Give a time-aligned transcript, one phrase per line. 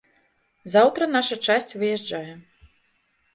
[0.75, 2.31] Заўтра наша часць выязджае.